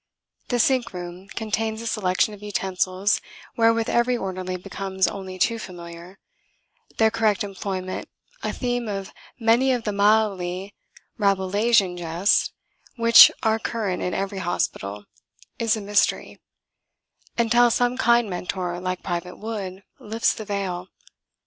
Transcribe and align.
The 0.47 0.57
sink 0.57 0.93
room 0.93 1.27
contains 1.27 1.79
a 1.79 1.85
selection 1.85 2.33
of 2.33 2.41
utensils 2.41 3.21
wherewith 3.55 3.87
every 3.87 4.17
orderly 4.17 4.57
becomes 4.57 5.07
only 5.07 5.37
too 5.37 5.59
familiar: 5.59 6.17
their 6.97 7.11
correct 7.11 7.43
employment, 7.43 8.09
a 8.41 8.51
theme 8.51 8.87
of 8.87 9.13
many 9.39 9.71
of 9.71 9.83
the 9.83 9.91
mildly 9.91 10.73
Rabelaisian 11.19 11.97
jests 11.97 12.51
which 12.95 13.31
are 13.43 13.59
current 13.59 14.01
in 14.01 14.15
every 14.15 14.39
hospital, 14.39 15.05
is 15.59 15.77
a 15.77 15.81
mystery 15.81 16.41
until 17.37 17.69
some 17.69 17.95
kind 17.95 18.27
mentor, 18.27 18.79
like 18.79 19.03
Private 19.03 19.37
Wood, 19.37 19.83
lifts 19.99 20.33
the 20.33 20.45
veil. 20.45 20.87